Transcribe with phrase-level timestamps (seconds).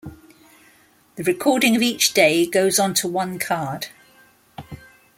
[1.15, 3.89] The recording of each day goes onto one card.